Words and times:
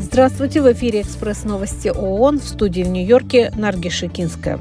Здравствуйте, 0.00 0.60
в 0.60 0.72
эфире 0.72 1.02
«Экспресс 1.02 1.44
новости 1.44 1.88
ООН» 1.88 2.40
в 2.40 2.44
студии 2.44 2.82
в 2.82 2.88
Нью-Йорке 2.88 3.52
Нарги 3.56 3.88
Шикинская. 3.88 4.58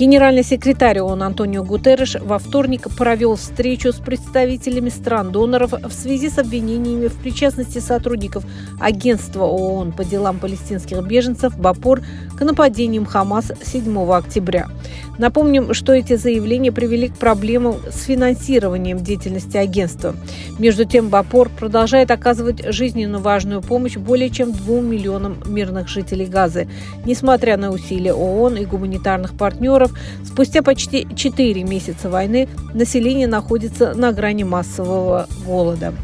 Генеральный 0.00 0.42
секретарь 0.42 0.98
ООН 1.00 1.22
Антонио 1.24 1.62
Гутерреш 1.62 2.14
во 2.14 2.38
вторник 2.38 2.88
провел 2.96 3.36
встречу 3.36 3.92
с 3.92 3.96
представителями 3.96 4.88
стран-доноров 4.88 5.72
в 5.72 5.92
связи 5.92 6.30
с 6.30 6.38
обвинениями 6.38 7.08
в 7.08 7.16
причастности 7.16 7.80
сотрудников 7.80 8.44
Агентства 8.80 9.44
ООН 9.44 9.92
по 9.92 10.02
делам 10.02 10.38
палестинских 10.38 11.06
беженцев 11.06 11.54
БАПОР 11.58 12.00
к 12.34 12.42
нападениям 12.42 13.04
Хамас 13.04 13.52
7 13.62 14.10
октября. 14.10 14.68
Напомним, 15.18 15.74
что 15.74 15.92
эти 15.92 16.16
заявления 16.16 16.72
привели 16.72 17.08
к 17.08 17.18
проблемам 17.18 17.76
с 17.90 18.04
финансированием 18.04 19.00
деятельности 19.00 19.58
агентства. 19.58 20.16
Между 20.58 20.86
тем, 20.86 21.10
БАПОР 21.10 21.50
продолжает 21.50 22.10
оказывать 22.10 22.64
жизненно 22.72 23.18
важную 23.18 23.60
помощь 23.60 23.98
более 23.98 24.30
чем 24.30 24.52
двум 24.52 24.86
миллионам 24.86 25.36
мирных 25.44 25.88
жителей 25.88 26.24
Газы, 26.24 26.68
несмотря 27.04 27.58
на 27.58 27.70
усилия 27.70 28.14
ООН 28.14 28.56
и 28.56 28.64
гуманитарных 28.64 29.36
партнеров 29.36 29.89
спустя 30.24 30.62
почти 30.62 31.06
4 31.14 31.62
месяца 31.64 32.08
войны 32.10 32.48
население 32.74 33.26
находится 33.26 33.94
на 33.94 34.12
грани 34.12 34.44
массового 34.44 35.28
голода. 35.44 35.94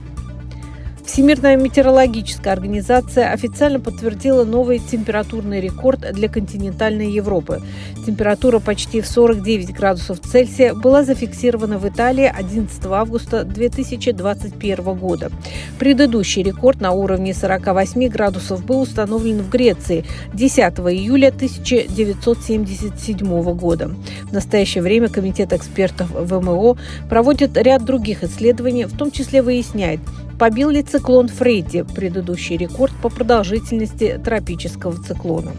Всемирная 1.07 1.57
метеорологическая 1.57 2.53
организация 2.53 3.33
официально 3.33 3.79
подтвердила 3.79 4.45
новый 4.45 4.81
температурный 4.81 5.61
рекорд 5.61 6.01
для 6.13 6.29
континентальной 6.29 7.13
Европы. 7.13 7.63
Температура 8.05 8.59
почти 8.59 9.01
в 9.01 9.07
49 9.07 9.73
градусов 9.73 10.19
Цельсия 10.21 10.75
была 10.75 11.05
зафиксирована 11.05 11.79
в 11.79 11.89
Италии 11.89 12.27
11 12.27 12.85
августа 12.87 13.45
2021 13.45 14.95
года. 14.95 15.31
Предыдущий 15.79 16.43
рекорд 16.43 16.81
на 16.81 16.91
уровне 16.91 17.33
48 17.33 18.09
градусов 18.09 18.65
был 18.65 18.81
установлен 18.81 19.43
в 19.43 19.49
Греции 19.49 20.05
10 20.35 20.59
июля 20.59 21.29
1977 21.29 23.55
года. 23.55 23.95
В 24.25 24.33
настоящее 24.33 24.83
время 24.83 25.09
Комитет 25.09 25.53
экспертов 25.53 26.11
ВМО 26.11 26.77
проводит 27.09 27.57
ряд 27.57 27.85
других 27.85 28.25
исследований, 28.25 28.87
в 28.87 28.97
том 28.97 29.13
числе 29.13 29.41
выясняет, 29.41 30.01
побил 30.39 30.71
ли 30.71 30.83
циклон 30.83 31.29
Фредди 31.29 31.83
предыдущий 31.83 32.57
рекорд 32.57 32.93
по 33.03 33.09
продолжительности 33.09 34.21
тропического 34.23 34.97
циклона. 35.03 35.53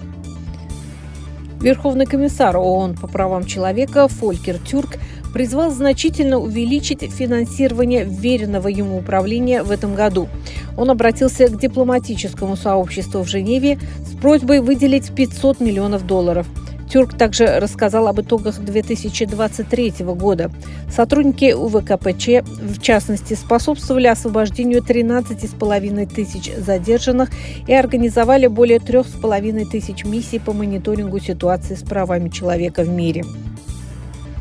Верховный 1.61 2.05
комиссар 2.05 2.55
ООН 2.55 2.95
по 2.95 3.07
правам 3.07 3.45
человека 3.45 4.07
Фолькер 4.07 4.59
Тюрк 4.59 4.97
призвал 5.33 5.71
значительно 5.71 6.37
увеличить 6.37 7.01
финансирование 7.01 8.05
веренного 8.05 8.67
ему 8.67 8.97
управления 8.97 9.63
в 9.63 9.71
этом 9.71 9.95
году. 9.95 10.29
Он 10.77 10.91
обратился 10.91 11.47
к 11.47 11.59
дипломатическому 11.59 12.55
сообществу 12.55 13.23
в 13.23 13.27
Женеве 13.27 13.79
с 14.05 14.15
просьбой 14.15 14.61
выделить 14.61 15.13
500 15.13 15.59
миллионов 15.59 16.05
долларов– 16.05 16.47
Тюрк 16.89 17.17
также 17.17 17.59
рассказал 17.59 18.07
об 18.07 18.21
итогах 18.21 18.59
2023 18.59 19.93
года. 19.99 20.49
Сотрудники 20.89 21.51
УВКПЧ, 21.51 22.49
в 22.61 22.81
частности, 22.81 23.33
способствовали 23.33 24.07
освобождению 24.07 24.81
13,5 24.81 26.13
тысяч 26.13 26.51
задержанных 26.55 27.29
и 27.67 27.73
организовали 27.73 28.47
более 28.47 28.79
3,5 28.79 29.65
тысяч 29.65 30.05
миссий 30.05 30.39
по 30.39 30.53
мониторингу 30.53 31.19
ситуации 31.19 31.75
с 31.75 31.83
правами 31.83 32.29
человека 32.29 32.83
в 32.83 32.89
мире. 32.89 33.25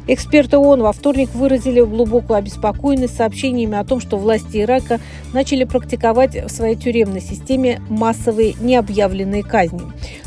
Эксперты 0.08 0.56
ООН 0.56 0.83
во 0.83 0.92
вторник 0.92 1.30
выразили 1.34 1.80
глубокую 1.80 2.36
обеспокоенность 2.36 3.17
сообщениями 3.17 3.77
о 3.77 3.84
том, 3.84 4.00
что 4.00 4.19
власти 4.19 4.58
Ирака 4.58 5.00
начали 5.33 5.64
практиковать 5.64 6.36
в 6.36 6.48
своей 6.48 6.77
тюремной 6.77 7.20
системе 7.20 7.80
массовые 7.89 8.55
необъявленные 8.61 9.42
казни. 9.42 9.83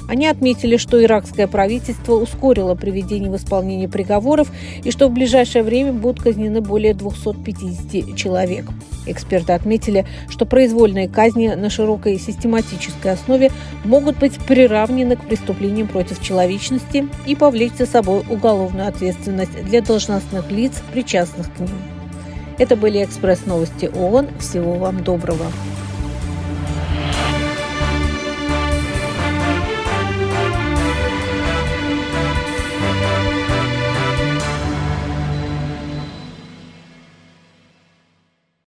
Они 0.09 0.25
отметили, 0.25 0.77
что 0.77 1.01
иракское 1.01 1.45
правительство 1.45 2.15
ускорило 2.15 2.73
приведение 2.73 3.29
в 3.29 3.35
исполнение 3.35 3.87
приговоров 3.87 4.51
и 4.83 4.89
что 4.89 5.07
в 5.07 5.13
ближайшее 5.13 5.63
время 5.63 5.93
будут 5.93 6.23
казнены 6.23 6.61
более 6.61 6.95
250 6.95 8.15
человек. 8.17 8.65
Эксперты 9.05 9.53
отметили, 9.53 10.07
что 10.27 10.47
произвольные 10.47 11.07
казни 11.07 11.49
на 11.49 11.69
широкой 11.69 12.17
систематической 12.17 13.11
основе 13.11 13.51
могут 13.85 14.17
быть 14.17 14.33
приравнены 14.39 15.15
к 15.15 15.27
преступлениям 15.27 15.87
против 15.87 16.21
человечности 16.23 17.07
и 17.27 17.35
повлечь 17.35 17.73
за 17.77 17.85
собой 17.85 18.23
уголовную 18.27 18.87
ответственность 18.87 19.63
для 19.63 19.81
должностных 19.81 20.49
лиц, 20.49 20.73
причастных 20.91 21.53
к 21.53 21.59
ним. 21.59 21.69
Это 22.57 22.75
были 22.75 23.03
экспресс-новости 23.03 23.91
ООН. 23.95 24.29
Всего 24.39 24.73
вам 24.73 25.03
доброго. 25.03 25.45